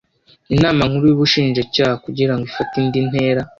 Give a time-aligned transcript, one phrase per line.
[0.55, 3.41] inama nkuru y ubushinjacyaha kugira ngo ifate indi ntera